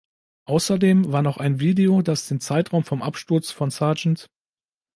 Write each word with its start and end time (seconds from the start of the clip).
Außerdem 0.47 1.11
war 1.11 1.21
noch 1.21 1.37
ein 1.37 1.59
Video, 1.59 2.01
das 2.01 2.27
den 2.27 2.39
Zeitraum 2.39 2.83
vom 2.83 3.03
Absturz 3.03 3.51
von 3.51 3.69
Sgt. 3.69 4.31